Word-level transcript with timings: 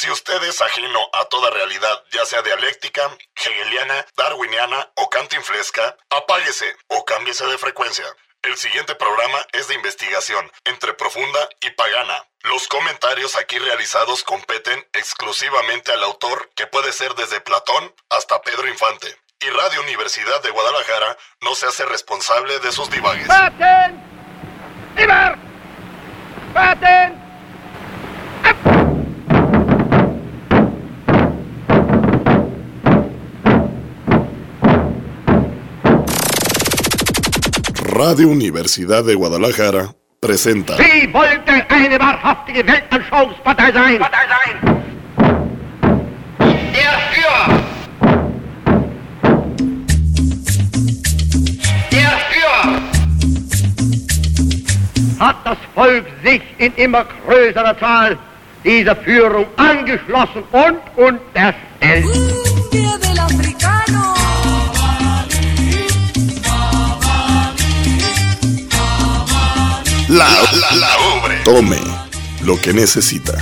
Si 0.00 0.10
usted 0.10 0.42
es 0.44 0.58
ajeno 0.62 0.98
a 1.12 1.26
toda 1.26 1.50
realidad, 1.50 2.02
ya 2.10 2.24
sea 2.24 2.40
dialéctica, 2.40 3.02
hegeliana, 3.36 4.06
darwiniana 4.16 4.88
o 4.94 5.10
cantinflesca, 5.10 5.94
apáguese 6.08 6.74
o 6.86 7.04
cámbiese 7.04 7.44
de 7.44 7.58
frecuencia. 7.58 8.06
El 8.40 8.56
siguiente 8.56 8.94
programa 8.94 9.36
es 9.52 9.68
de 9.68 9.74
investigación, 9.74 10.50
entre 10.64 10.94
profunda 10.94 11.46
y 11.60 11.68
pagana. 11.72 12.24
Los 12.44 12.66
comentarios 12.66 13.36
aquí 13.36 13.58
realizados 13.58 14.24
competen 14.24 14.88
exclusivamente 14.94 15.92
al 15.92 16.02
autor, 16.02 16.50
que 16.56 16.66
puede 16.66 16.94
ser 16.94 17.14
desde 17.14 17.42
Platón 17.42 17.94
hasta 18.08 18.40
Pedro 18.40 18.68
Infante. 18.68 19.14
Y 19.40 19.50
Radio 19.50 19.82
Universidad 19.82 20.42
de 20.42 20.48
Guadalajara 20.48 21.18
no 21.42 21.54
se 21.54 21.66
hace 21.66 21.84
responsable 21.84 22.58
de 22.60 22.72
sus 22.72 22.88
divagues. 22.88 23.28
¡Baten! 23.28 24.02
¡Ibar! 24.96 25.36
¡Baten! 26.54 27.19
Radio 38.02 38.30
Universidad 38.30 39.04
de 39.04 39.14
Guadalajara 39.14 39.94
presenta. 40.20 40.74
Sie 40.78 41.12
wollte 41.12 41.52
eine 41.68 42.00
wahrhaftige 42.00 42.66
Weltanschauungspartei 42.66 43.72
sein. 43.72 43.98
Partei 43.98 44.26
sein. 44.30 44.82
Der 46.72 46.98
Führer. 47.12 47.60
Der 51.92 52.12
Führer. 52.30 52.80
Hat 55.18 55.36
das 55.44 55.58
Volk 55.74 56.06
sich 56.24 56.40
in 56.56 56.72
immer 56.76 57.04
größerer 57.26 57.78
Zahl 57.78 58.16
dieser 58.64 58.96
Führung 58.96 59.44
angeschlossen 59.58 60.42
und 60.52 60.80
unterstellt. 60.96 62.49
Tome 71.50 71.80
lo 72.42 72.60
que 72.60 72.72
necesita. 72.72 73.36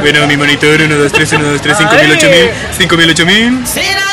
Bueno, 0.00 0.26
mi 0.26 0.36
monitor, 0.36 0.80
1, 0.82 0.96
2, 0.96 1.12
3, 1.12 1.32
1, 1.34 1.44
2, 1.44 1.62
3, 1.62 1.78
5000, 1.78 2.10
8000, 2.10 2.50
5000, 2.76 3.10
8000. 3.10 4.09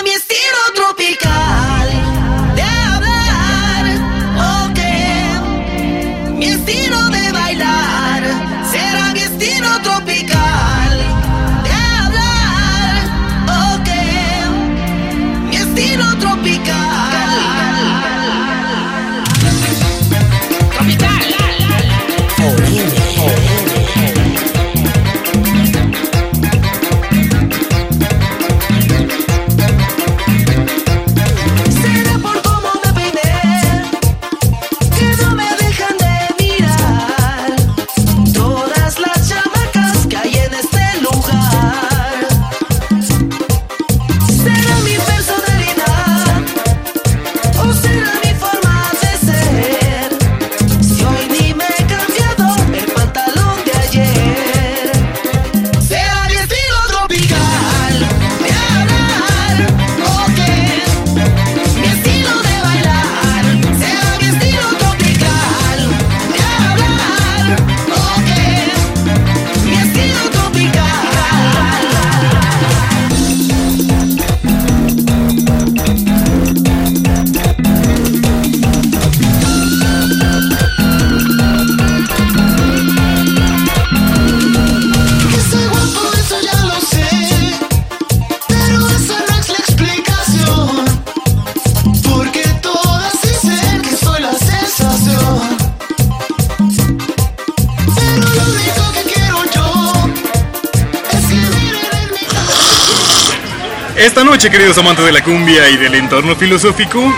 Esta 104.08 104.24
noche, 104.24 104.50
queridos 104.50 104.78
amantes 104.78 105.04
de 105.04 105.12
la 105.12 105.22
cumbia 105.22 105.68
y 105.70 105.76
del 105.76 105.94
entorno 105.94 106.34
filosófico, 106.38 107.14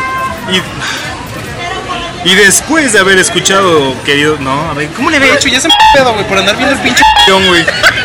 y, 2.26 2.28
y 2.28 2.34
después 2.34 2.94
de 2.94 3.00
haber 3.00 3.20
escuchado, 3.20 3.94
querido. 4.04 4.38
No, 4.40 4.72
a 4.72 4.74
ver, 4.74 4.90
¿cómo 4.98 5.12
le 5.12 5.18
había 5.18 5.36
hecho? 5.36 5.50
Ya 5.50 5.62
se 5.62 5.68
me 5.68 5.76
pedo, 5.94 6.14
güey, 6.14 6.28
por 6.28 6.40
andar 6.40 6.58
viendo 6.58 6.74
el 6.74 6.82
pinche 6.82 7.04
león, 7.28 7.46
güey. 7.46 7.62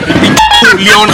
El 0.07 0.15
pinche 0.15 0.85
león. 0.85 1.11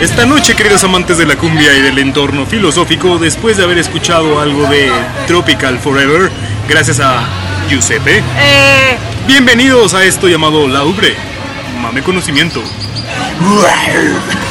Esta 0.00 0.24
noche, 0.24 0.56
queridos 0.56 0.82
amantes 0.82 1.18
de 1.18 1.26
la 1.26 1.36
cumbia 1.36 1.76
y 1.76 1.82
del 1.82 1.98
entorno 1.98 2.46
filosófico, 2.46 3.18
después 3.18 3.58
de 3.58 3.64
haber 3.64 3.76
escuchado 3.76 4.40
algo 4.40 4.66
de 4.66 4.90
Tropical 5.26 5.78
Forever, 5.78 6.30
gracias 6.66 7.00
a 7.00 7.22
Giuseppe, 7.68 8.22
bienvenidos 9.26 9.92
a 9.92 10.02
esto 10.06 10.26
llamado 10.26 10.66
La 10.68 10.84
Ubre, 10.84 11.14
mame 11.82 12.02
conocimiento. 12.02 12.62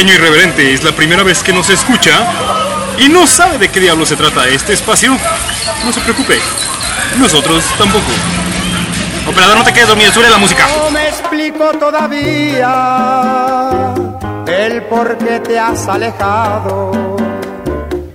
pequeño 0.00 0.14
irreverente 0.14 0.72
es 0.72 0.82
la 0.82 0.92
primera 0.92 1.22
vez 1.22 1.42
que 1.42 1.52
nos 1.52 1.68
escucha 1.68 2.26
y 2.98 3.10
no 3.10 3.26
sabe 3.26 3.58
de 3.58 3.68
qué 3.68 3.80
diablo 3.80 4.06
se 4.06 4.16
trata 4.16 4.48
este 4.48 4.72
espacio, 4.72 5.14
no 5.84 5.92
se 5.92 6.00
preocupe. 6.00 6.38
Nosotros 7.18 7.62
tampoco. 7.76 8.10
Operador, 9.28 9.58
no 9.58 9.64
te 9.64 9.74
quedes 9.74 9.88
dormido, 9.88 10.10
sube 10.10 10.30
la 10.30 10.38
música. 10.38 10.66
No 10.74 10.90
me 10.90 11.06
explico 11.06 11.72
todavía 11.78 12.72
el 14.46 14.82
por 14.84 15.18
qué 15.18 15.38
te 15.40 15.58
has 15.58 15.86
alejado. 15.86 17.18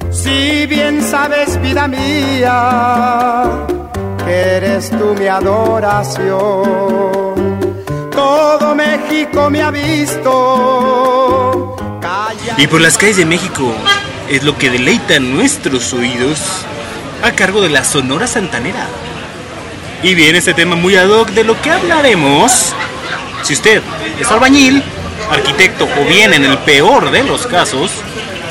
Si 0.09 0.65
bien 0.65 1.03
sabes, 1.03 1.61
vida 1.61 1.88
mía, 1.88 3.43
que 4.25 4.33
eres 4.33 4.89
tú 4.89 5.13
mi 5.19 5.27
adoración. 5.27 6.33
Todo 8.09 8.73
México 8.73 9.51
me 9.51 9.61
ha 9.61 9.69
visto. 9.69 11.64
Y 12.57 12.68
por 12.68 12.81
las 12.81 12.98
calles 12.98 13.18
de 13.18 13.25
México 13.25 13.74
es 14.30 14.44
lo 14.44 14.57
que 14.57 14.69
deleita 14.69 15.19
nuestros 15.19 15.94
oídos 15.94 16.39
a 17.24 17.31
cargo 17.31 17.62
de 17.62 17.69
la 17.69 17.83
Sonora 17.83 18.27
Santanera. 18.27 18.88
Y 20.04 20.13
viene 20.13 20.38
este 20.38 20.54
tema 20.54 20.75
muy 20.75 20.95
ad 20.95 21.10
hoc 21.10 21.30
de 21.30 21.44
lo 21.44 21.60
que 21.62 21.72
hablaremos. 21.72 22.74
Si 23.44 23.54
usted 23.54 23.81
es 24.19 24.30
albañil, 24.30 24.83
arquitecto 25.30 25.88
o 26.00 26.06
bien 26.06 26.33
en 26.33 26.45
el 26.45 26.57
peor 26.60 27.12
de 27.12 27.24
los 27.24 27.48
casos, 27.48 27.92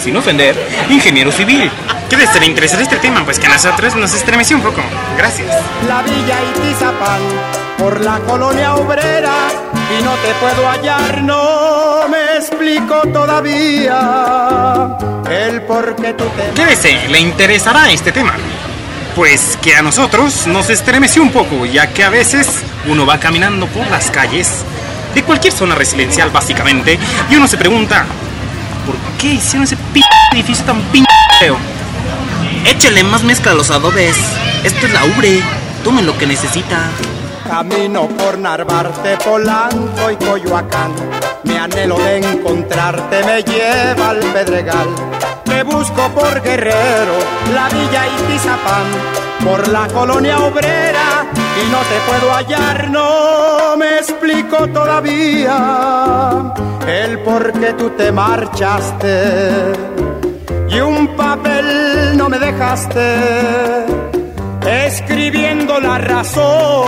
sin 0.03 0.17
ofender, 0.17 0.57
ingeniero 0.91 1.33
civil. 1.33 1.71
¿Qué 2.11 2.17
les 2.17 2.35
le 2.39 2.47
interesa 2.47 2.81
este 2.81 2.97
tema? 2.97 3.25
Pues 3.25 3.39
que 3.39 3.47
a 3.47 3.51
nosotros 3.51 3.97
nos 3.97 4.15
estremeció 4.15 4.57
un 4.57 4.63
poco. 4.63 4.83
Gracias. 5.17 5.49
la 5.89 6.03
villa 6.03 6.39
Itizapán, 6.57 7.21
por 7.79 8.05
la 8.05 8.19
colonia 8.21 8.75
obrera, 8.75 9.49
y 9.99 10.03
no 10.03 10.15
te 10.17 10.35
puedo 10.41 10.69
hallar, 10.69 11.23
no 11.23 12.09
me 12.09 12.37
explico 12.37 13.03
todavía 13.13 14.97
el 15.31 15.63
por 15.63 15.97
qué 15.97 16.15
tú 16.15 16.25
te 16.57 17.09
le 17.09 17.21
interesará 17.21 17.91
este 17.91 18.13
tema. 18.13 18.35
Pues 19.15 19.59
que 19.63 19.77
a 19.77 19.83
nosotros 19.83 20.47
nos 20.47 20.71
estremeció 20.71 21.23
un 21.23 21.31
poco, 21.31 21.67
ya 21.67 21.89
que 21.93 22.03
a 22.03 22.11
veces 22.11 22.49
uno 22.87 23.07
va 23.07 23.19
caminando 23.21 23.67
por 23.69 23.87
las 23.89 24.11
calles 24.11 24.65
de 25.15 25.23
cualquier 25.23 25.53
zona 25.53 25.75
residencial 25.75 26.31
básicamente 26.31 26.99
y 27.31 27.37
uno 27.37 27.47
se 27.47 27.57
pregunta, 27.57 28.07
¿por 28.85 28.97
qué 29.19 29.35
hicieron 29.35 29.65
ese 29.65 29.77
p 29.77 30.01
edificio 30.33 30.65
tan 30.65 30.81
p 30.85 31.05
feo? 31.39 31.57
Échale 32.67 33.05
más 33.05 33.23
mezcla 33.23 33.53
a 33.53 33.55
los 33.55 33.71
adobes. 33.71 34.17
Esto 34.65 34.87
es 34.87 34.93
la 34.93 35.05
ubre. 35.05 35.43
Tome 35.85 36.03
lo 36.03 36.17
que 36.17 36.27
necesita. 36.27 36.89
Camino 37.49 38.09
por 38.09 38.39
Narvarte, 38.39 39.17
Polanco 39.19 40.11
y 40.11 40.17
Coyoacán. 40.17 40.93
Mi 41.45 41.57
anhelo 41.57 41.99
de 41.99 42.19
encontrarte 42.19 43.23
me 43.25 43.43
lleva 43.43 44.11
al 44.11 44.19
Pedregal. 44.19 44.89
Te 45.45 45.63
busco 45.63 46.09
por 46.09 46.43
Guerrero, 46.43 47.19
la 47.55 47.69
villa 47.69 48.07
Itizapán, 48.19 48.87
por 49.45 49.69
la 49.69 49.87
colonia 49.89 50.39
obrera 50.41 51.27
y 51.63 51.71
no 51.71 51.79
te 51.79 52.01
puedo 52.09 52.33
hallar, 52.33 52.91
no 52.91 53.77
me 53.77 53.99
explico 53.99 54.67
todavía 54.69 56.53
el 56.87 57.19
por 57.21 57.53
qué 57.53 57.73
tú 57.75 57.91
te 57.91 58.11
marchaste 58.11 59.73
y 60.69 60.81
un 60.81 61.17
papel 61.17 62.17
no 62.17 62.29
me 62.29 62.39
dejaste 62.39 64.04
escribiendo 64.67 65.81
la 65.81 65.99
razón. 65.99 66.87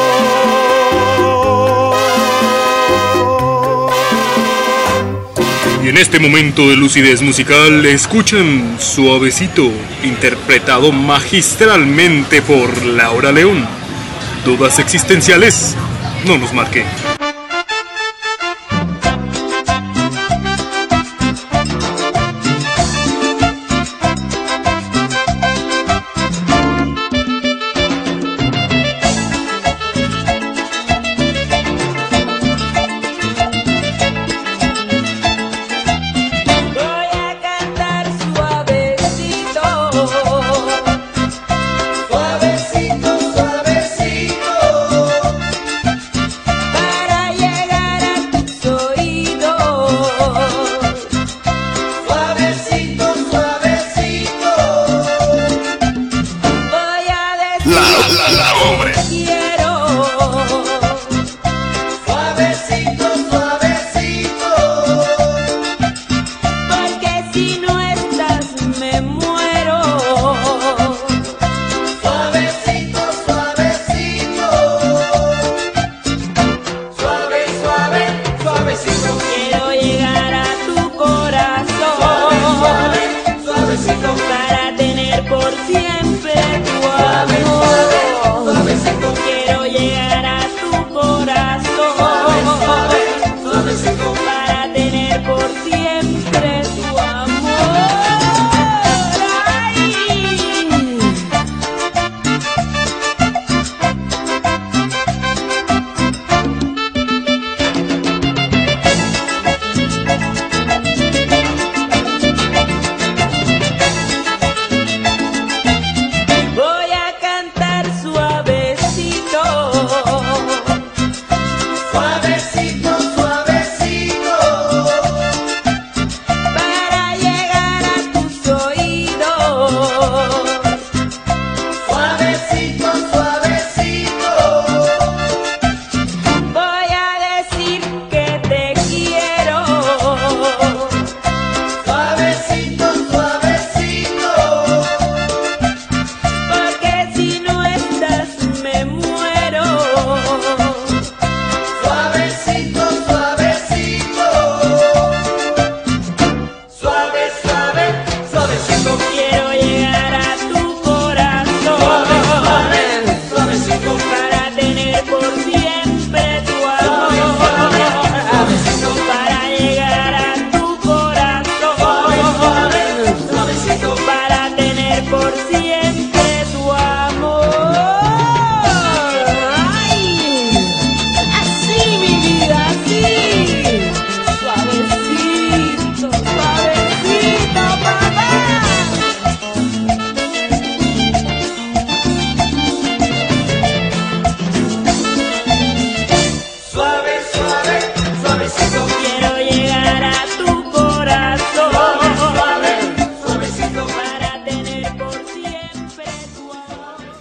Y 5.85 5.89
en 5.89 5.99
este 5.99 6.19
momento 6.19 6.69
de 6.69 6.77
lucidez 6.77 7.23
musical, 7.23 7.87
escuchan 7.87 8.77
Suavecito, 8.81 9.71
interpretado 10.03 10.91
magistralmente 10.91 12.43
por 12.43 12.85
Laura 12.85 13.31
León. 13.31 13.65
Dudas 14.45 14.79
existenciales, 14.81 15.77
no 16.25 16.39
nos 16.39 16.53
marque. 16.53 16.85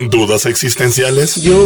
¿Dudas 0.09 0.45
existenciales? 0.45 1.41
Yo 1.41 1.57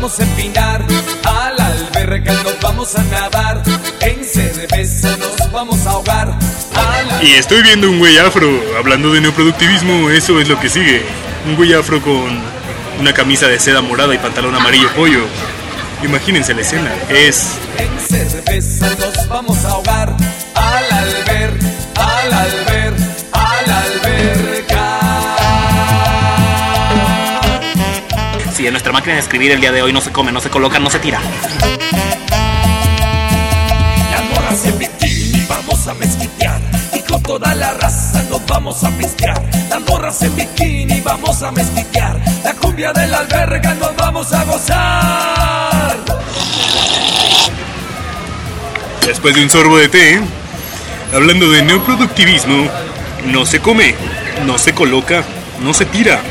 Vamos 0.04 0.20
a 0.20 0.22
empinar. 0.24 0.84
Al 1.24 1.58
alberca 1.58 2.34
nos 2.42 2.60
vamos 2.60 2.94
a 2.94 3.02
nadar. 3.04 3.62
En 4.02 4.22
cerveza 4.22 5.16
nos 5.16 5.50
vamos 5.50 5.86
a 5.86 5.92
ahogar. 5.92 6.28
Al 6.74 7.26
Y 7.26 7.32
estoy 7.32 7.62
viendo 7.62 7.88
un 7.88 7.98
güey 7.98 8.18
afro. 8.18 8.50
Hablando 8.78 9.14
de 9.14 9.22
neoproductivismo, 9.22 10.10
eso 10.10 10.38
es 10.40 10.48
lo 10.48 10.60
que 10.60 10.68
sigue. 10.68 11.02
Un 11.46 11.56
güey 11.56 11.72
afro 11.72 12.02
con 12.02 12.38
una 13.00 13.14
camisa 13.14 13.48
de 13.48 13.58
seda 13.58 13.80
morada 13.80 14.14
y 14.14 14.18
pantalón 14.18 14.54
amarillo 14.54 14.92
pollo. 14.94 15.24
Imagínense 16.02 16.52
la 16.52 16.60
escena. 16.60 16.92
Es 17.08 17.52
En 17.78 17.98
cerveza 17.98 18.90
nos 19.00 19.26
vamos 19.26 19.64
a 19.64 19.70
ahogar. 19.70 19.93
Si 28.64 28.68
en 28.68 28.72
nuestra 28.72 28.92
máquina 28.94 29.12
de 29.16 29.20
escribir 29.20 29.52
el 29.52 29.60
día 29.60 29.72
de 29.72 29.82
hoy 29.82 29.92
no 29.92 30.00
se 30.00 30.10
come, 30.10 30.32
no 30.32 30.40
se 30.40 30.48
coloca, 30.48 30.78
no 30.78 30.88
se 30.88 30.98
tira. 30.98 31.20
Las 34.10 34.24
morras 34.30 34.64
en 34.64 34.78
bikini 34.78 35.44
vamos 35.46 35.86
a 35.86 35.92
mezquitear. 35.92 36.62
Y 36.94 37.00
con 37.00 37.22
toda 37.22 37.54
la 37.54 37.74
raza 37.74 38.22
nos 38.30 38.46
vamos 38.46 38.82
a 38.82 38.90
pistear. 38.92 39.42
Las 39.68 39.82
morras 39.82 40.22
en 40.22 40.34
bikini 40.34 41.02
vamos 41.02 41.42
a 41.42 41.52
mezquitear. 41.52 42.18
La 42.42 42.54
cumbia 42.54 42.94
de 42.94 43.06
la 43.06 43.18
alberga 43.18 43.74
nos 43.74 43.94
vamos 43.96 44.32
a 44.32 44.44
gozar. 44.44 45.96
Después 49.06 49.34
de 49.34 49.42
un 49.42 49.50
sorbo 49.50 49.76
de 49.76 49.90
té, 49.90 50.22
hablando 51.12 51.50
de 51.50 51.60
neoproductivismo, 51.64 52.70
no 53.26 53.44
se 53.44 53.60
come, 53.60 53.94
no 54.46 54.56
se 54.56 54.72
coloca, 54.72 55.22
no 55.60 55.74
se 55.74 55.84
tira. 55.84 56.22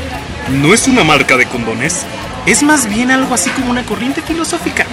No 0.50 0.74
es 0.74 0.88
una 0.88 1.04
marca 1.04 1.36
de 1.36 1.46
condones, 1.46 2.04
es 2.46 2.62
más 2.62 2.88
bien 2.88 3.10
algo 3.10 3.34
así 3.34 3.50
como 3.50 3.70
una 3.70 3.84
corriente 3.84 4.22
filosófica 4.22 4.86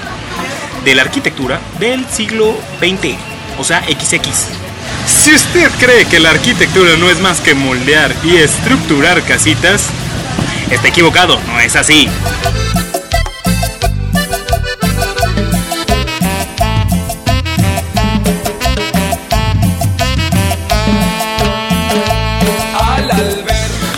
de 0.86 0.96
la 0.96 1.04
arquitectura 1.04 1.60
del 1.80 2.06
siglo 2.10 2.56
XX, 2.80 3.16
o 3.58 3.64
sea, 3.64 3.84
XX. 3.88 4.48
Si 5.06 5.34
usted 5.34 5.70
cree 5.80 6.06
que 6.06 6.20
la 6.20 6.32
arquitectura 6.32 6.96
no 6.98 7.10
es 7.10 7.20
más 7.20 7.42
que 7.42 7.54
moldear 7.54 8.14
y 8.24 8.38
estructurar 8.38 9.22
casitas, 9.24 9.88
está 10.70 10.88
equivocado, 10.88 11.40
no 11.48 11.60
es 11.60 11.76
así. 11.76 12.08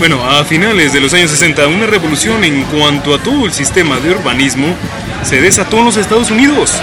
Bueno, 0.03 0.21
a 0.29 0.43
finales 0.43 0.91
de 0.91 0.99
los 0.99 1.13
años 1.13 1.31
60, 1.31 1.65
una 1.67 1.87
revolución 1.87 2.43
en 2.43 2.63
cuanto 2.63 3.15
a 3.15 3.23
todo 3.23 3.45
el 3.45 3.53
sistema 3.53 4.01
de 4.01 4.11
urbanismo 4.11 4.75
se 5.23 5.39
desató 5.39 5.77
en 5.77 5.85
los 5.85 5.95
Estados 5.95 6.29
Unidos. 6.29 6.73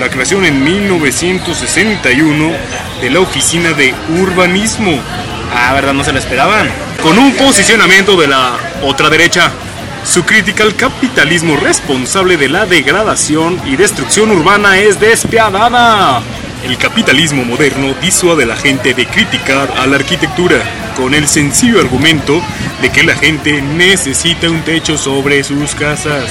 La 0.00 0.10
creación 0.10 0.44
en 0.44 0.64
1961 0.64 2.52
de 3.00 3.10
la 3.10 3.20
Oficina 3.20 3.74
de 3.74 3.94
Urbanismo. 4.20 4.98
Ah, 5.54 5.72
¿verdad? 5.72 5.94
No 5.94 6.02
se 6.02 6.12
la 6.12 6.18
esperaban. 6.18 6.68
Con 7.00 7.16
un 7.16 7.34
posicionamiento 7.34 8.16
de 8.16 8.26
la 8.26 8.56
otra 8.82 9.08
derecha. 9.08 9.52
Su 10.04 10.24
crítica 10.24 10.64
al 10.64 10.74
capitalismo 10.74 11.56
responsable 11.56 12.36
de 12.36 12.48
la 12.48 12.66
degradación 12.66 13.56
y 13.66 13.76
destrucción 13.76 14.32
urbana 14.32 14.78
es 14.78 14.98
despiadada. 14.98 16.22
El 16.64 16.76
capitalismo 16.76 17.44
moderno 17.44 17.94
disuade 18.02 18.42
a 18.42 18.46
la 18.46 18.56
gente 18.56 18.94
de 18.94 19.06
criticar 19.06 19.72
a 19.78 19.86
la 19.86 19.94
arquitectura 19.94 20.60
con 20.96 21.14
el 21.14 21.26
sencillo 21.28 21.80
argumento 21.80 22.40
de 22.80 22.90
que 22.90 23.02
la 23.02 23.14
gente 23.14 23.62
necesita 23.62 24.50
un 24.50 24.62
techo 24.62 24.96
sobre 24.98 25.42
sus 25.44 25.74
casas. 25.74 26.24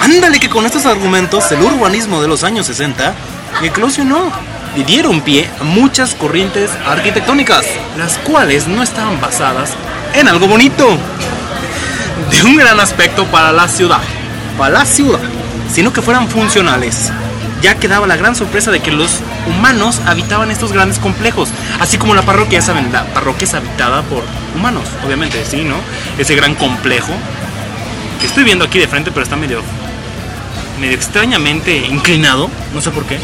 Ándale 0.00 0.40
que 0.40 0.48
con 0.48 0.66
estos 0.66 0.86
argumentos 0.86 1.50
el 1.52 1.62
urbanismo 1.62 2.20
de 2.20 2.28
los 2.28 2.44
años 2.44 2.66
60 2.66 3.14
eclosionó 3.62 4.32
y 4.76 4.84
dieron 4.84 5.20
pie 5.20 5.48
a 5.60 5.64
muchas 5.64 6.14
corrientes 6.14 6.70
arquitectónicas, 6.86 7.64
las 7.96 8.18
cuales 8.18 8.66
no 8.66 8.82
estaban 8.82 9.20
basadas 9.20 9.72
en 10.14 10.28
algo 10.28 10.46
bonito, 10.46 10.98
de 12.30 12.42
un 12.44 12.56
gran 12.56 12.80
aspecto 12.80 13.26
para 13.26 13.52
la 13.52 13.68
ciudad, 13.68 14.00
para 14.58 14.78
la 14.78 14.84
ciudad, 14.84 15.20
sino 15.72 15.92
que 15.92 16.02
fueran 16.02 16.28
funcionales. 16.28 17.10
Ya 17.62 17.76
quedaba 17.76 18.06
la 18.06 18.16
gran 18.16 18.34
sorpresa 18.34 18.70
de 18.70 18.80
que 18.80 18.90
los 18.90 19.20
humanos 19.46 20.00
habitaban 20.06 20.50
estos 20.50 20.72
grandes 20.72 20.98
complejos, 20.98 21.50
así 21.80 21.96
como 21.96 22.14
la 22.14 22.22
parroquia, 22.22 22.58
ya 22.58 22.66
saben, 22.66 22.92
la 22.92 23.04
parroquia 23.06 23.44
es 23.44 23.54
habitada 23.54 24.02
por 24.02 24.24
humanos, 24.56 24.84
obviamente, 25.06 25.44
sí, 25.48 25.62
¿no? 25.62 25.76
Ese 26.18 26.34
gran 26.34 26.56
complejo 26.56 27.12
que 28.20 28.26
estoy 28.26 28.44
viendo 28.44 28.64
aquí 28.64 28.78
de 28.78 28.88
frente, 28.88 29.10
pero 29.12 29.22
está 29.22 29.36
medio 29.36 29.62
medio 30.80 30.94
extrañamente 30.94 31.76
inclinado, 31.76 32.50
no 32.74 32.80
sé 32.80 32.90
por 32.90 33.04
qué. 33.04 33.18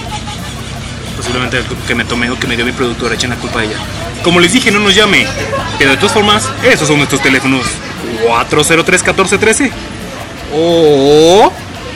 Posiblemente 1.16 1.60
que 1.88 1.94
me 1.96 2.04
tomé 2.04 2.30
o 2.30 2.38
que 2.38 2.46
me 2.46 2.54
dio 2.54 2.64
mi 2.64 2.70
productora, 2.70 3.14
echen 3.14 3.30
la 3.30 3.36
culpa 3.36 3.60
a 3.60 3.64
ella. 3.64 3.76
Como 4.22 4.38
les 4.38 4.52
dije, 4.52 4.70
no 4.70 4.78
nos 4.78 4.94
llame. 4.94 5.26
Pero 5.78 5.90
de 5.90 5.96
todas 5.96 6.12
formas, 6.12 6.48
esos 6.62 6.86
son 6.86 6.98
nuestros 6.98 7.20
teléfonos. 7.20 7.66
403-1413 8.28 9.72
o 10.54 11.52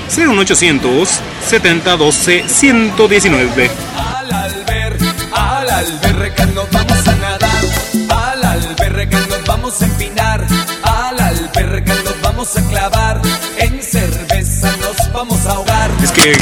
01800 0.08 1.08
7012 1.46 2.44
119. 2.48 3.70
Al 3.96 4.32
alber, 4.32 4.96
al 5.32 5.70
alberca 5.70 6.46
nos 6.46 6.70
vamos 6.70 7.08
a 7.08 7.14
nadar 7.16 7.64
Al 8.10 8.44
alberca 8.44 9.18
nos 9.28 9.44
vamos 9.46 9.82
a 9.82 9.84
empinar 9.86 10.46
Al 10.82 11.20
alberca 11.20 11.94
nos 12.04 12.20
vamos 12.20 12.56
a 12.56 12.68
clavar 12.68 13.20
En 13.58 13.82
cerveza 13.82 14.74
nos 14.78 15.12
vamos 15.12 15.46
a 15.46 15.52
ahogar 15.52 15.90
Es 16.02 16.12
que. 16.12 16.36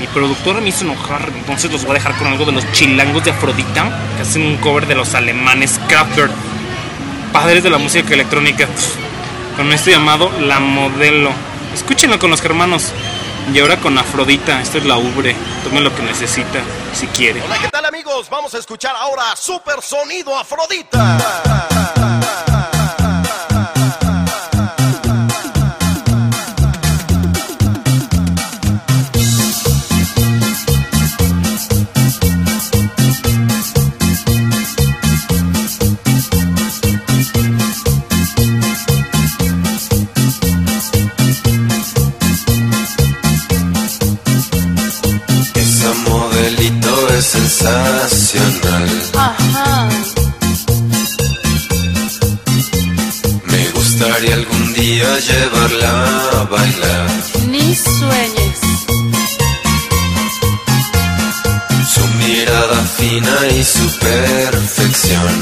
Mi 0.00 0.06
productora 0.08 0.60
me 0.60 0.68
hizo 0.70 0.84
enojar, 0.84 1.30
entonces 1.34 1.70
los 1.70 1.82
voy 1.82 1.92
a 1.92 1.94
dejar 1.94 2.16
con 2.16 2.26
algo 2.28 2.44
de 2.44 2.52
los 2.52 2.72
chilangos 2.72 3.24
de 3.24 3.30
Afrodita, 3.30 3.84
que 4.16 4.22
hacen 4.22 4.42
un 4.42 4.56
cover 4.56 4.86
de 4.86 4.94
los 4.94 5.14
alemanes 5.14 5.78
Kraftwerk, 5.88 6.30
padres 7.32 7.62
de 7.62 7.70
la 7.70 7.78
música 7.78 8.14
electrónica, 8.14 8.66
con 9.56 9.72
esto 9.72 9.90
llamado 9.90 10.30
La 10.40 10.60
Modelo. 10.60 11.30
Escúchenlo 11.78 12.18
con 12.18 12.30
los 12.30 12.44
hermanos. 12.44 12.92
Y 13.54 13.60
ahora 13.60 13.76
con 13.78 13.96
Afrodita, 13.96 14.60
esto 14.60 14.78
es 14.78 14.84
la 14.84 14.98
ubre. 14.98 15.36
Tome 15.62 15.80
lo 15.80 15.94
que 15.94 16.02
necesita, 16.02 16.60
si 16.92 17.06
quiere. 17.06 17.40
Hola, 17.40 17.56
¿qué 17.58 17.68
tal 17.68 17.84
amigos? 17.84 18.28
Vamos 18.28 18.52
a 18.54 18.58
escuchar 18.58 18.96
ahora 18.96 19.36
Super 19.36 19.80
Sonido 19.80 20.36
Afrodita. 20.36 21.77
Bailar. 56.48 57.06
Ni 57.48 57.74
sueñes. 57.74 58.58
Su 61.94 62.06
mirada 62.18 62.76
fina 62.96 63.36
y 63.58 63.64
su 63.64 63.98
perfección. 63.98 65.34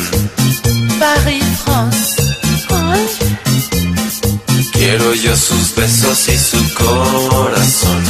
Paris, 0.99 1.45
France. 1.65 2.23
Ay, 2.71 3.07
Quiero 4.73 5.15
yo 5.15 5.37
sus 5.37 5.75
besos 5.75 6.29
y 6.29 6.39
su 6.39 6.75
corazón. 6.75 8.03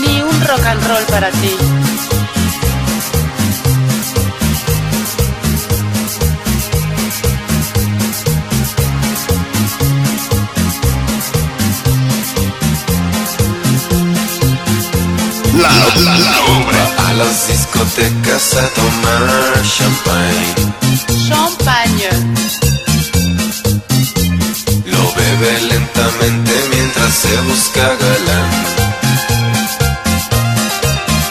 ni 0.00 0.22
un 0.22 0.40
rock 0.46 0.64
and 0.66 0.86
roll 0.88 1.04
para 1.08 1.30
ti. 1.30 1.54
Las 17.18 17.48
discotecas 17.48 18.54
a 18.54 18.68
tomar 18.78 19.62
champagne. 19.62 20.54
Champagne. 21.26 22.10
Lo 24.84 25.02
bebe 25.18 25.60
lentamente 25.72 26.52
mientras 26.72 27.12
se 27.14 27.36
busca 27.48 27.86
galán. 28.02 28.50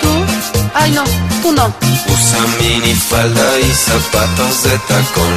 ¿Tú? 0.01 0.13
Ay, 0.73 0.91
no, 0.91 1.03
tú 1.41 1.51
no. 1.53 1.73
Usa 2.13 2.41
minifalda 2.59 3.59
y 3.59 3.71
zapatos 3.71 4.63
de 4.63 4.77
tacón. 4.89 5.35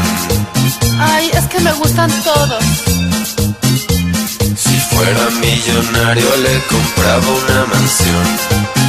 Ay, 0.98 1.30
es 1.32 1.44
que 1.44 1.60
me 1.60 1.72
gustan 1.74 2.10
todos. 2.24 2.64
Si 4.56 4.76
fuera 4.90 5.30
millonario 5.40 6.36
le 6.44 6.60
compraba 6.72 7.28
una 7.42 7.66
mansión. 7.72 8.79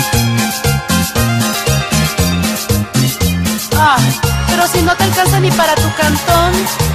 Ni 5.42 5.50
para 5.52 5.74
tu 5.76 5.92
cantón. 5.96 6.91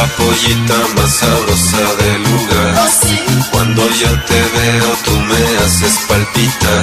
La 0.00 0.06
pollita 0.16 0.78
más 0.96 1.10
sabrosa 1.14 1.84
del 2.00 2.22
lugar. 2.22 2.74
Oh, 2.78 2.88
sí. 3.02 3.18
Cuando 3.50 3.82
yo 4.02 4.10
te 4.28 4.40
veo 4.56 4.88
tú 5.04 5.14
me 5.28 5.42
haces 5.64 5.94
palpitar. 6.08 6.82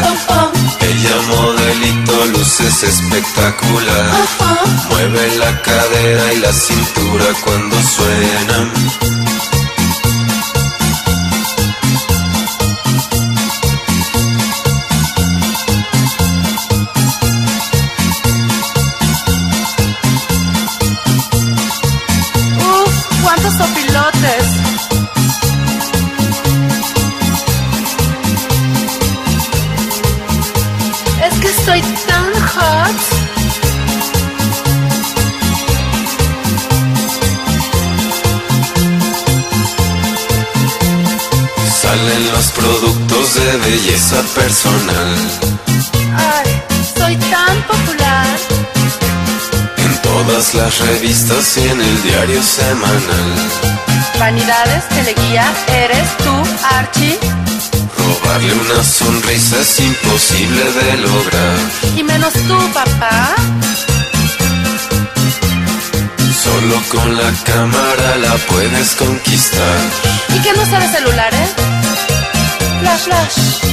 Ella 0.89 1.15
modelito, 1.29 2.25
luces 2.33 2.83
espectacular. 2.83 4.11
Mueve 4.89 5.35
la 5.37 5.61
cadera 5.61 6.33
y 6.33 6.39
la 6.39 6.53
cintura 6.53 7.25
cuando 7.43 7.75
suenan. 7.81 9.56
Sopilotes. 23.57 24.45
Es 31.25 31.39
que 31.39 31.47
estoy 31.47 31.81
tan 32.07 32.33
hot. 32.53 32.97
Salen 41.81 42.31
los 42.31 42.45
productos 42.51 43.33
de 43.35 43.57
belleza 43.57 44.21
personal. 44.35 45.15
Ay, 46.15 46.61
soy 46.97 47.15
tan 47.15 47.61
popular. 47.63 48.66
Todas 50.17 50.55
las 50.55 50.79
revistas 50.79 51.57
y 51.57 51.67
en 51.69 51.79
el 51.79 52.01
diario 52.01 52.41
semanal. 52.41 53.33
Vanidades, 54.19 54.89
teleguía, 54.89 55.45
eres 55.67 56.17
tú, 56.17 56.33
Archie. 56.71 57.19
Robarle 57.99 58.51
una 58.55 58.83
sonrisa 58.83 59.59
es 59.61 59.79
imposible 59.79 60.63
de 60.71 60.97
lograr. 60.97 61.57
Y 61.95 62.03
menos 62.03 62.33
tú, 62.33 62.57
papá. 62.73 63.35
Solo 66.43 66.81
con 66.89 67.15
la 67.15 67.31
cámara 67.43 68.17
la 68.17 68.33
puedes 68.49 68.95
conquistar. 68.95 69.79
¿Y 70.35 70.39
qué 70.39 70.51
no 70.53 70.65
sabes 70.65 70.91
celular, 70.93 71.31
eh? 71.31 71.47
Flash, 72.81 73.01
flash. 73.03 73.66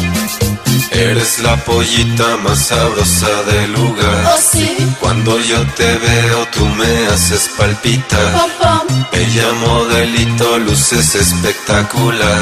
Eres 0.97 1.41
la 1.41 1.57
pollita 1.57 2.37
más 2.45 2.67
sabrosa 2.67 3.43
del 3.51 3.73
lugar. 3.73 4.33
Oh, 4.33 4.39
sí. 4.41 4.77
Cuando 5.01 5.41
yo 5.41 5.61
te 5.75 5.99
veo, 5.99 6.47
tú 6.53 6.65
me 6.67 7.07
haces 7.09 7.51
palpitar. 7.59 8.33
Pom, 8.33 8.51
pom. 8.61 9.05
Bella 9.11 9.53
modelito, 9.55 10.59
luces 10.61 11.17
espectacular. 11.17 12.41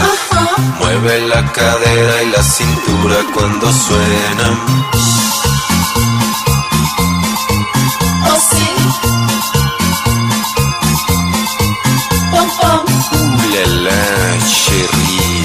Mueve 0.78 1.28
la 1.28 1.50
cadera 1.50 2.22
y 2.24 2.30
la 2.30 2.42
cintura 2.42 3.16
cuando 3.32 3.72
suenan. 3.72 4.58
Oh, 8.26 8.38
sí. 8.50 8.66
Pom, 12.30 12.50
pom. 12.60 12.80
Uh, 13.12 13.54
la, 13.54 13.66
la, 13.90 14.38
chérie. 14.46 15.42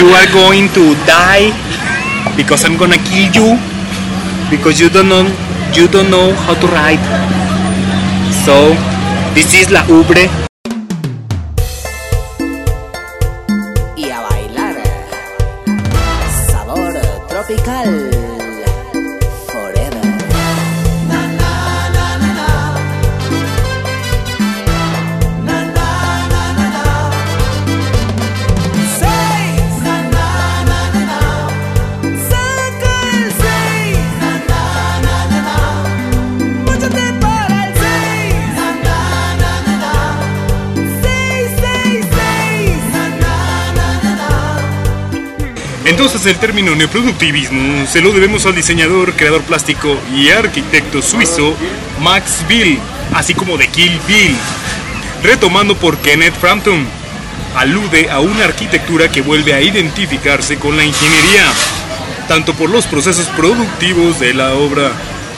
You 0.00 0.08
are 0.16 0.32
going 0.32 0.72
to 0.72 0.94
die 1.04 1.52
because 2.34 2.64
I'm 2.64 2.76
gonna 2.76 2.96
kill 2.96 3.28
you 3.36 3.58
because 4.50 4.80
you 4.80 4.88
don't 4.88 5.08
know 5.08 5.28
you 5.76 5.86
don't 5.86 6.10
know 6.10 6.32
how 6.32 6.54
to 6.58 6.66
ride. 6.66 7.04
So 8.42 8.89
this 9.34 9.54
is 9.54 9.70
la 9.70 9.84
ubre. 9.88 10.49
El 46.26 46.36
término 46.38 46.74
neoproductivismo 46.74 47.86
se 47.86 48.02
lo 48.02 48.12
debemos 48.12 48.44
al 48.44 48.54
diseñador, 48.54 49.14
creador 49.14 49.40
plástico 49.42 49.96
y 50.14 50.28
arquitecto 50.28 51.00
suizo 51.00 51.54
Max 51.98 52.44
Bill, 52.46 52.78
así 53.14 53.32
como 53.32 53.56
de 53.56 53.68
Kill 53.68 53.98
Bill. 54.06 54.36
Retomando 55.22 55.76
por 55.76 55.96
Kenneth 55.98 56.34
Frampton, 56.38 56.86
alude 57.56 58.10
a 58.10 58.20
una 58.20 58.44
arquitectura 58.44 59.10
que 59.10 59.22
vuelve 59.22 59.54
a 59.54 59.62
identificarse 59.62 60.58
con 60.58 60.76
la 60.76 60.84
ingeniería, 60.84 61.46
tanto 62.28 62.52
por 62.52 62.68
los 62.68 62.86
procesos 62.86 63.26
productivos 63.28 64.20
de 64.20 64.34
la 64.34 64.52
obra, 64.52 64.92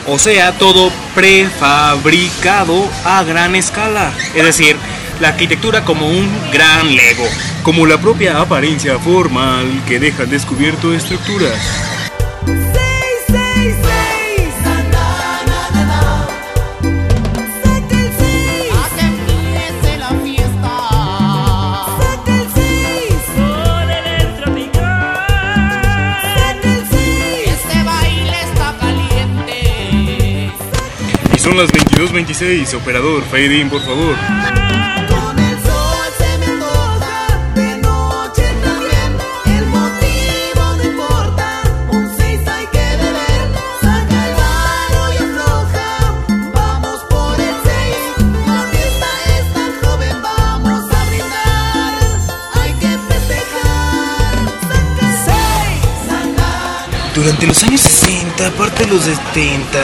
o 0.08 0.18
sea, 0.18 0.58
todo 0.58 0.90
prefabricado 1.14 2.90
a 3.04 3.22
gran 3.22 3.54
escala, 3.54 4.12
es 4.34 4.44
decir, 4.44 4.76
la 5.20 5.28
arquitectura 5.28 5.84
como 5.84 6.08
un 6.08 6.28
gran 6.52 6.94
lego, 6.94 7.24
como 7.62 7.86
la 7.86 7.98
propia 7.98 8.40
apariencia 8.40 8.98
formal 8.98 9.66
que 9.86 9.98
deja 9.98 10.24
descubierto 10.24 10.92
estructuras. 10.92 11.58
Y 31.34 31.38
son 31.38 31.56
las 31.56 31.72
22.26, 31.72 32.74
operador, 32.74 33.22
fade 33.30 33.66
por 33.66 33.80
favor. 33.80 34.81
Durante 57.22 57.46
los 57.46 57.62
años 57.62 57.80
60, 57.82 58.50
parte 58.54 58.84
de 58.84 58.90
los 58.90 59.04
70, 59.04 59.78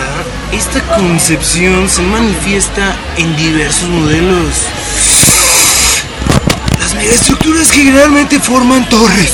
esta 0.51 0.81
concepción 0.97 1.89
se 1.89 2.03
manifiesta 2.03 2.97
en 3.17 3.37
diversos 3.37 3.89
modelos. 3.91 4.55
Las 6.81 6.95
megaestructuras 6.95 7.71
generalmente 7.71 8.41
forman 8.41 8.89
torres. 8.89 9.31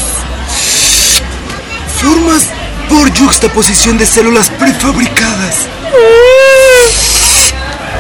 Formas 1.99 2.51
por 2.91 3.11
yuxtaposición 3.11 3.97
de 3.97 4.05
células 4.05 4.51
prefabricadas. 4.51 5.61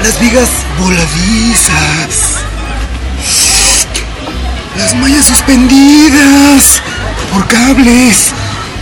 Las 0.03 0.21
vigas 0.21 0.51
voladizas. 0.81 2.41
Las 4.77 4.95
mallas 4.97 5.25
suspendidas 5.25 6.83
por 7.33 7.49
cables. 7.49 8.35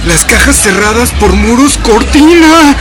Las 0.07 0.25
cajas 0.25 0.57
cerradas 0.57 1.13
por 1.13 1.33
muros 1.35 1.79
cortina. 1.79 2.77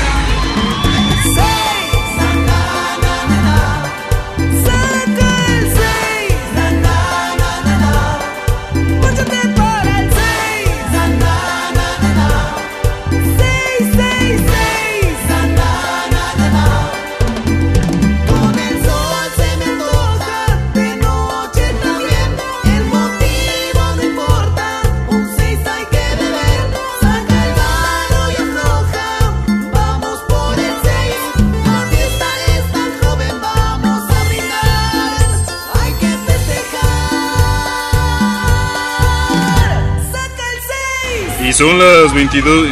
Son 41.62 41.78
las 41.78 42.12
22. 42.14 42.70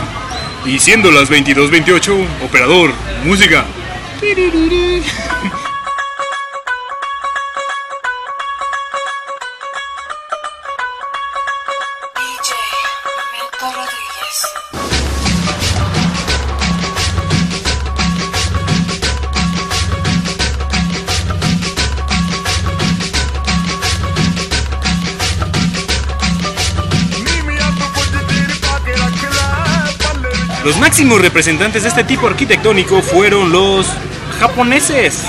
Y 0.65 0.79
siendo 0.79 1.11
las 1.11 1.29
22.28, 1.29 2.25
operador, 2.43 2.91
música. 3.23 3.63
máximos 30.99 31.21
representantes 31.21 31.83
de 31.83 31.87
este 31.87 32.03
tipo 32.03 32.27
arquitectónico 32.27 33.01
fueron 33.01 33.53
los 33.53 33.87
japoneses. 34.37 35.23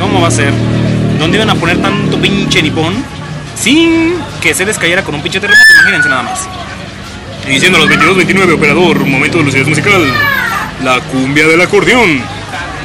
¿Cómo 0.00 0.20
va 0.20 0.26
a 0.26 0.30
ser? 0.32 0.52
¿Dónde 1.20 1.36
iban 1.36 1.48
a 1.50 1.54
poner 1.54 1.80
tanto 1.80 2.20
pinche 2.20 2.60
nipón? 2.60 2.94
Sin 3.54 4.14
que 4.42 4.52
se 4.54 4.66
les 4.66 4.76
cayera 4.76 5.04
con 5.04 5.14
un 5.14 5.22
pinche 5.22 5.38
terremoto, 5.38 5.70
imagínense 5.74 6.08
nada 6.08 6.22
más. 6.22 6.48
Y 7.48 7.60
siendo 7.60 7.78
las 7.78 7.88
22.29, 7.88 8.54
operador, 8.54 9.06
momento 9.06 9.38
de 9.38 9.44
lucidez 9.44 9.68
musical. 9.68 10.04
La 10.82 10.98
cumbia 10.98 11.46
del 11.46 11.60
acordeón. 11.60 12.20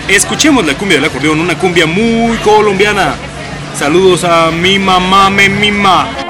Escuchemos 0.07 0.67
la 0.67 0.75
cumbia 0.75 0.97
del 0.97 1.05
acordeón, 1.05 1.39
una 1.39 1.57
cumbia 1.57 1.87
muy 1.87 2.37
colombiana. 2.37 3.15
Saludos 3.75 4.23
a 4.23 4.51
mi 4.51 4.77
mamá 4.77 5.31
me 5.31 5.49
mima. 5.49 6.22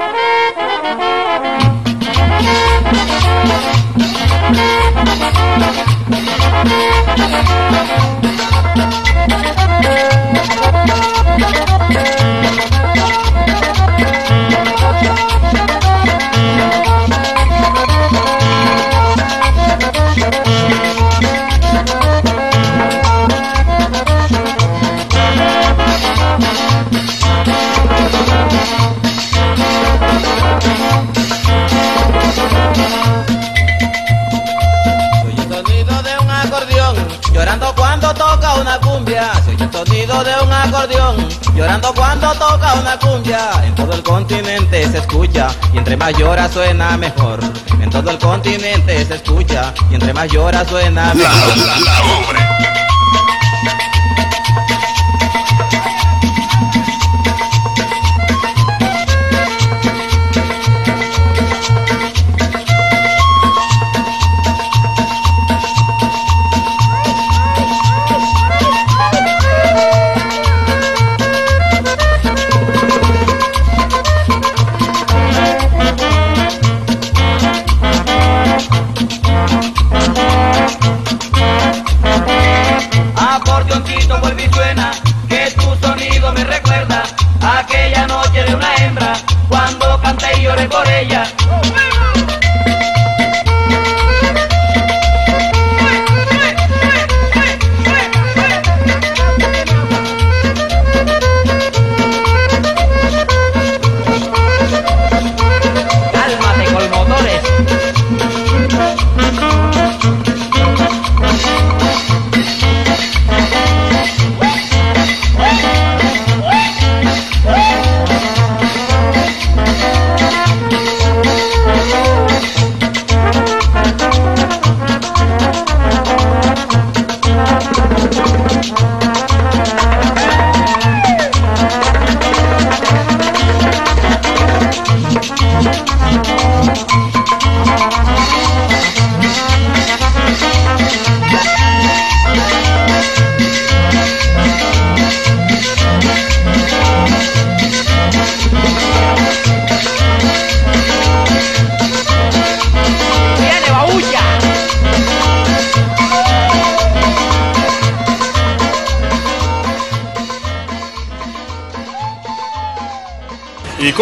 Sonido 39.84 40.24
de 40.24 40.32
un 40.42 40.52
acordeón, 40.52 41.28
llorando 41.54 41.92
cuando 41.94 42.32
toca 42.34 42.74
una 42.74 42.98
cumbia. 42.98 43.64
En 43.64 43.74
todo 43.74 43.92
el 43.92 44.02
continente 44.02 44.88
se 44.88 44.98
escucha, 44.98 45.48
y 45.72 45.78
entre 45.78 45.96
más 45.96 46.16
llora 46.16 46.48
suena 46.48 46.96
mejor. 46.96 47.40
En 47.80 47.90
todo 47.90 48.10
el 48.10 48.18
continente 48.18 49.04
se 49.04 49.14
escucha, 49.14 49.74
y 49.90 49.94
entre 49.94 50.12
más 50.12 50.30
llora 50.30 50.64
suena 50.64 51.14
mejor. 51.14 51.56
La, 51.58 51.78
la 51.80 52.02
ubre. 52.28 52.54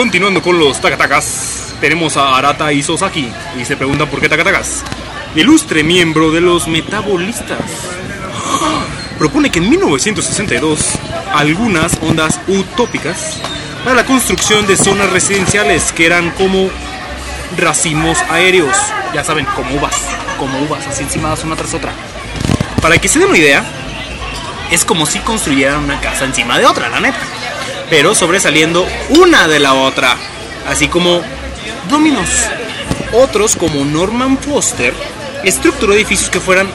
Continuando 0.02 0.42
con 0.42 0.58
los 0.58 0.80
takatakas, 0.80 1.76
tenemos 1.80 2.16
a 2.16 2.36
Arata 2.36 2.72
y 2.72 2.82
Sosaki. 2.82 3.30
Y 3.56 3.64
se 3.64 3.76
preguntan 3.76 4.08
por 4.08 4.20
qué 4.20 4.28
takatakas. 4.28 4.82
ilustre 5.36 5.84
miembro 5.84 6.32
de 6.32 6.40
los 6.40 6.66
metabolistas. 6.66 7.60
Propone 9.18 9.52
que 9.52 9.60
en 9.60 9.70
1962 9.70 10.98
algunas 11.32 11.96
ondas 12.02 12.40
utópicas 12.48 13.38
para 13.84 13.94
la 13.94 14.04
construcción 14.04 14.66
de 14.66 14.76
zonas 14.76 15.08
residenciales 15.10 15.92
que 15.92 16.06
eran 16.06 16.32
como 16.32 16.68
racimos 17.56 18.18
aéreos, 18.28 18.76
ya 19.14 19.22
saben, 19.22 19.46
como 19.54 19.76
uvas, 19.76 19.94
como 20.36 20.62
uvas, 20.62 20.84
así 20.88 21.04
encimadas 21.04 21.44
una 21.44 21.54
tras 21.54 21.74
otra. 21.74 21.92
Para 22.80 22.98
que 22.98 23.06
se 23.06 23.20
den 23.20 23.28
una 23.28 23.38
idea, 23.38 23.64
es 24.72 24.84
como 24.84 25.06
si 25.06 25.20
construyeran 25.20 25.84
una 25.84 26.00
casa 26.00 26.24
encima 26.24 26.58
de 26.58 26.66
otra, 26.66 26.88
la 26.88 26.98
neta, 26.98 27.20
pero 27.92 28.14
sobresaliendo 28.14 28.88
una 29.11 29.48
de 29.48 29.59
la 29.59 29.74
otra, 29.74 30.16
así 30.66 30.88
como 30.88 31.20
dominos. 31.90 32.26
Otros, 33.12 33.55
como 33.55 33.85
Norman 33.85 34.38
Foster, 34.38 34.94
estructuró 35.44 35.92
edificios 35.92 36.31
que 36.31 36.40
fueran 36.40 36.68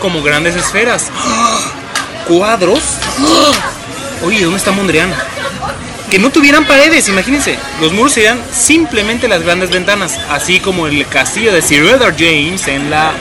como 0.00 0.22
grandes 0.22 0.56
esferas. 0.56 1.10
Cuadros. 2.26 2.80
Oye, 4.24 4.42
¿dónde 4.42 4.56
está 4.56 4.72
Mondrian? 4.72 5.12
Que 6.10 6.18
no 6.18 6.30
tuvieran 6.30 6.64
paredes, 6.64 7.10
imagínense. 7.10 7.58
Los 7.82 7.92
muros 7.92 8.14
serían 8.14 8.40
simplemente 8.50 9.28
las 9.28 9.42
grandes 9.42 9.68
ventanas, 9.68 10.18
así 10.30 10.60
como 10.60 10.86
el 10.86 11.06
castillo 11.08 11.52
de 11.52 11.60
Sir 11.60 11.84
Edward 11.84 12.16
James 12.16 12.66
en 12.68 12.88
la 12.88 13.12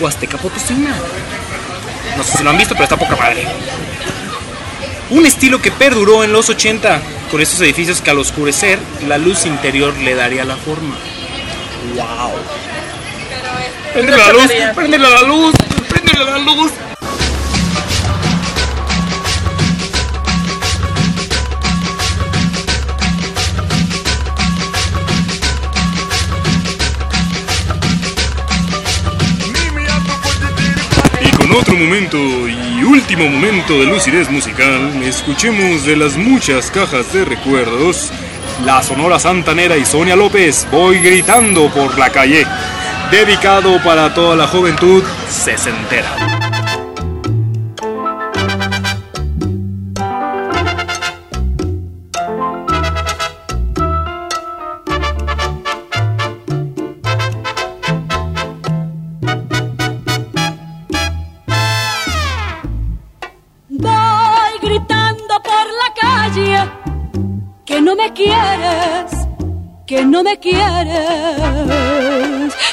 Huasteca 0.00 0.38
Potosina. 0.38 0.94
No 2.16 2.22
sé 2.22 2.38
si 2.38 2.44
lo 2.44 2.50
han 2.50 2.58
visto, 2.58 2.74
pero 2.74 2.84
está 2.84 2.96
poca 2.96 3.16
madre. 3.16 3.48
Un 5.12 5.26
estilo 5.26 5.60
que 5.60 5.70
perduró 5.70 6.24
en 6.24 6.32
los 6.32 6.48
80, 6.48 7.02
con 7.30 7.42
estos 7.42 7.60
edificios 7.60 8.00
que 8.00 8.10
al 8.10 8.18
oscurecer, 8.18 8.78
la 9.06 9.18
luz 9.18 9.44
interior 9.44 9.94
le 9.98 10.14
daría 10.14 10.42
la 10.46 10.56
forma. 10.56 10.96
¡Wow! 11.94 12.32
¡Prendele 13.92 14.16
la 14.16 14.32
luz! 14.32 14.50
¡Prendele 14.74 15.08
la 15.10 15.22
luz! 15.22 15.54
¡Prendele 15.90 16.24
la 16.24 16.38
luz! 16.38 16.72
Con 31.52 31.60
otro 31.60 31.76
momento 31.76 32.16
y 32.48 32.82
último 32.82 33.28
momento 33.28 33.78
de 33.78 33.84
lucidez 33.84 34.30
musical, 34.30 35.02
escuchemos 35.02 35.84
de 35.84 35.96
las 35.96 36.16
muchas 36.16 36.70
cajas 36.70 37.12
de 37.12 37.26
recuerdos 37.26 38.10
la 38.64 38.82
Sonora 38.82 39.18
Santanera 39.18 39.76
y 39.76 39.84
Sonia 39.84 40.16
López, 40.16 40.66
Voy 40.70 41.00
gritando 41.00 41.68
por 41.68 41.98
la 41.98 42.08
calle, 42.08 42.46
dedicado 43.10 43.82
para 43.84 44.14
toda 44.14 44.34
la 44.34 44.46
juventud 44.46 45.04
sesentera. 45.28 46.51
Me 70.22 70.38
quieres. 70.38 71.02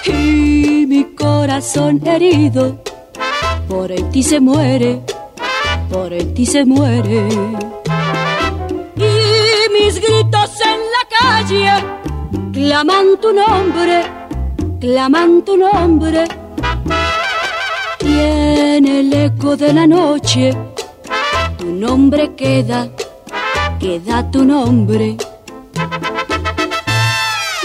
Y 0.05 0.85
mi 0.87 1.03
corazón 1.15 2.05
herido 2.05 2.81
por 3.67 3.93
ti 4.11 4.23
se 4.23 4.39
muere, 4.39 5.01
por 5.89 6.11
ti 6.33 6.45
se 6.45 6.65
muere. 6.65 7.27
Y 8.95 9.11
mis 9.73 9.95
gritos 9.95 10.51
en 10.61 10.79
la 10.95 11.03
calle 11.19 11.71
claman 12.51 13.17
tu 13.21 13.33
nombre, 13.33 14.03
claman 14.79 15.43
tu 15.43 15.57
nombre. 15.57 16.25
Tiene 17.99 19.01
el 19.01 19.13
eco 19.13 19.55
de 19.55 19.73
la 19.73 19.85
noche, 19.85 20.55
tu 21.57 21.65
nombre 21.65 22.33
queda, 22.35 22.89
queda 23.79 24.29
tu 24.31 24.43
nombre. 24.43 25.17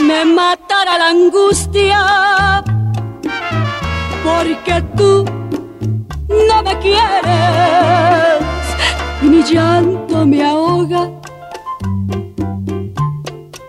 Me 0.07 0.25
matará 0.25 0.99
la 0.99 1.09
angustia, 1.09 2.63
porque 4.23 4.83
tú 4.97 5.25
no 6.29 6.63
me 6.63 6.79
quieres 6.79 8.45
y 9.23 9.27
mi 9.27 9.43
llanto 9.43 10.27
me 10.27 10.45
ahoga 10.45 11.11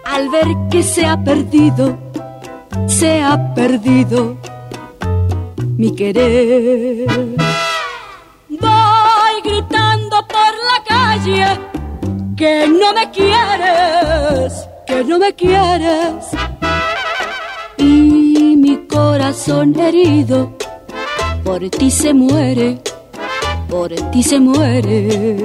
al 0.05 0.29
ver 0.29 0.47
que 0.69 0.83
se 0.83 1.05
ha 1.05 1.17
perdido, 1.23 1.97
se 2.87 3.23
ha 3.23 3.53
perdido 3.53 4.35
mi 5.77 5.95
querer. 5.95 7.07
Voy 8.49 9.41
gritando 9.43 10.17
por 10.27 10.53
la 10.69 10.83
calle 10.85 11.59
que 12.35 12.67
no 12.67 12.93
me 12.93 13.09
quieres, 13.11 14.67
que 14.85 15.03
no 15.03 15.19
me 15.19 15.33
quieres. 15.33 16.25
Y 17.77 18.55
mi 18.57 18.77
corazón 18.87 19.77
herido 19.79 20.55
por 21.43 21.69
ti 21.69 21.91
se 21.91 22.13
muere, 22.13 22.79
por 23.69 23.93
ti 24.11 24.23
se 24.23 24.39
muere. 24.39 25.41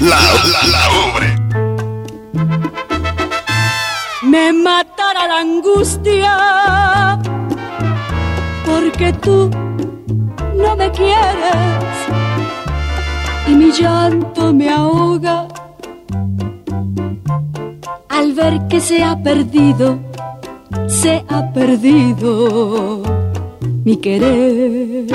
La, 0.00 0.65
me 4.36 4.52
matará 4.52 5.22
la 5.32 5.38
angustia, 5.48 6.32
porque 8.66 9.08
tú 9.24 9.50
no 10.62 10.70
me 10.80 10.90
quieres 10.90 11.96
y 13.48 13.52
mi 13.60 13.68
llanto 13.72 14.52
me 14.52 14.68
ahoga 14.68 15.48
al 18.10 18.34
ver 18.34 18.54
que 18.68 18.78
se 18.88 19.02
ha 19.02 19.14
perdido, 19.28 19.98
se 20.86 21.24
ha 21.34 21.40
perdido 21.58 22.30
mi 23.86 23.96
querer. 23.96 25.06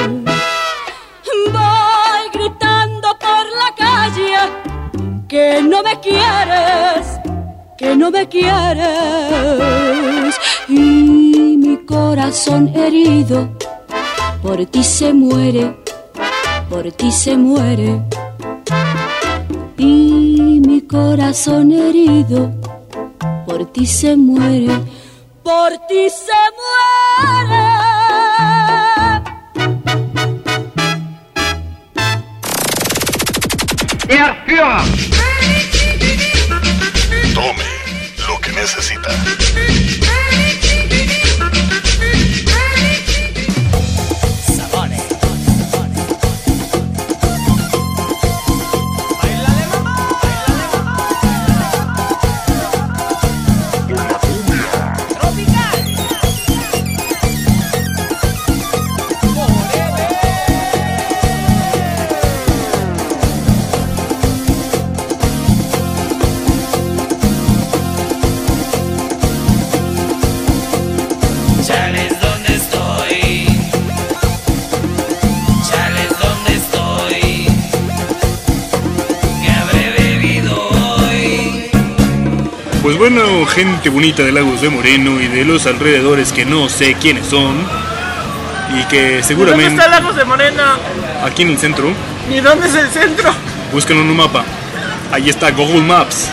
Voy 1.58 2.24
gritando 2.38 3.08
por 3.26 3.46
la 3.62 3.70
calle 3.86 4.40
que 5.28 5.62
no 5.62 5.84
me 5.84 5.94
quieres 6.00 7.21
que 7.82 7.96
no 7.96 8.12
me 8.12 8.30
quieres 8.30 8.86
y 10.67 11.58
mi 11.58 11.78
corazón 11.84 12.67
herido 12.76 13.50
por 14.44 14.63
ti 14.67 14.84
se 14.84 15.12
muere, 15.12 15.76
por 16.70 16.91
ti 16.91 17.12
se 17.12 17.36
muere 17.36 18.04
y 19.78 20.62
mi 20.67 20.82
corazón 20.82 21.72
herido 21.72 22.52
por 23.48 23.65
ti 23.72 23.88
se 23.88 24.15
muere, 24.15 24.80
por 25.44 25.72
ti 25.88 26.08
se 26.10 26.41
muere. 26.60 27.82
Führer! 34.46 35.01
Necesita. 38.52 39.10
Bueno, 83.02 83.48
gente 83.48 83.90
bonita 83.90 84.22
de 84.22 84.32
Lagos 84.32 84.62
de 84.62 84.70
Moreno 84.70 85.20
y 85.20 85.28
de 85.28 85.44
los 85.44 85.66
alrededores 85.66 86.32
que 86.32 86.46
no 86.46 86.70
sé 86.70 86.94
quiénes 86.94 87.26
son. 87.26 87.56
Y 88.78 88.84
que 88.84 89.06
¿Dónde 89.06 89.24
seguramente 89.24 89.74
está 89.74 89.88
Lagos 89.88 90.16
de 90.16 90.24
Morena? 90.24 90.78
aquí 91.26 91.42
en 91.42 91.50
el 91.50 91.58
centro, 91.58 91.92
¿Ni 92.30 92.42
dónde 92.42 92.68
es 92.68 92.76
el 92.76 92.88
centro? 92.92 93.34
búsquenlo 93.74 94.04
en 94.04 94.10
un 94.12 94.18
mapa. 94.18 94.46
Ahí 95.12 95.32
está 95.32 95.50
Google 95.50 95.82
Maps. 95.82 96.30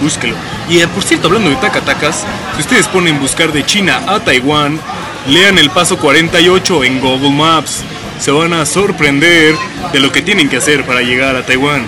Búsquelo. 0.00 0.36
Y 0.68 0.78
eh, 0.78 0.86
por 0.86 1.02
cierto, 1.02 1.26
hablando 1.26 1.50
de 1.50 1.56
tacatacas, 1.56 2.24
si 2.54 2.60
ustedes 2.60 2.86
ponen 2.86 3.18
buscar 3.18 3.50
de 3.50 3.66
China 3.66 4.00
a 4.06 4.20
Taiwán, 4.20 4.78
lean 5.26 5.58
el 5.58 5.70
paso 5.70 5.98
48 5.98 6.84
en 6.84 7.00
Google 7.00 7.30
Maps. 7.30 7.82
Se 8.20 8.30
van 8.30 8.52
a 8.52 8.64
sorprender 8.64 9.56
de 9.92 9.98
lo 9.98 10.12
que 10.12 10.22
tienen 10.22 10.48
que 10.48 10.58
hacer 10.58 10.86
para 10.86 11.00
llegar 11.00 11.34
a 11.34 11.44
Taiwán. 11.44 11.84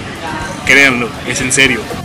Créanlo, 0.67 1.09
es 1.29 1.41
en 1.41 1.53
serio. 1.53 1.98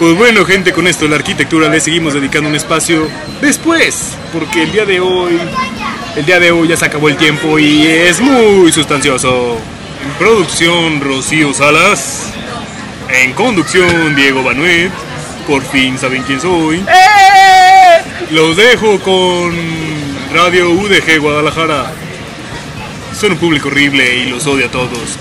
Pues 0.00 0.16
bueno, 0.16 0.46
gente, 0.46 0.72
con 0.72 0.86
esto 0.86 1.04
de 1.04 1.10
la 1.10 1.16
arquitectura 1.16 1.68
le 1.68 1.78
seguimos 1.78 2.14
dedicando 2.14 2.48
un 2.48 2.56
espacio 2.56 3.06
después, 3.42 4.16
porque 4.32 4.62
el 4.62 4.72
día 4.72 4.86
de 4.86 4.98
hoy, 4.98 5.38
el 6.16 6.24
día 6.24 6.40
de 6.40 6.50
hoy 6.50 6.68
ya 6.68 6.76
se 6.78 6.86
acabó 6.86 7.10
el 7.10 7.18
tiempo 7.18 7.58
y 7.58 7.86
es 7.86 8.18
muy 8.18 8.72
sustancioso. 8.72 9.58
En 10.02 10.12
producción, 10.18 11.02
Rocío 11.02 11.52
Salas. 11.52 12.32
En 13.10 13.34
conducción, 13.34 14.16
Diego 14.16 14.42
Banuet. 14.42 14.90
Por 15.46 15.62
fin 15.64 15.98
saben 15.98 16.22
quién 16.22 16.40
soy. 16.40 16.82
Los 18.30 18.56
dejo 18.56 18.98
con 19.00 19.52
Radio 20.32 20.70
UDG 20.70 21.20
Guadalajara. 21.20 21.92
Son 23.20 23.32
un 23.32 23.38
público 23.38 23.68
horrible 23.68 24.16
y 24.16 24.30
los 24.30 24.46
odio 24.46 24.64
a 24.64 24.70
todos. 24.70 25.18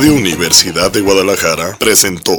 Radio 0.00 0.14
Universidad 0.14 0.90
de 0.90 1.02
Guadalajara 1.02 1.76
presentó 1.78 2.38